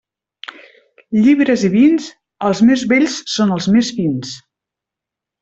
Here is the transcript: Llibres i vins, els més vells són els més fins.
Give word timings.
Llibres 1.17 1.65
i 1.67 1.69
vins, 1.73 2.07
els 2.49 2.63
més 2.71 2.87
vells 2.95 3.19
són 3.35 3.55
els 3.59 3.69
més 3.77 3.93
fins. 4.01 4.35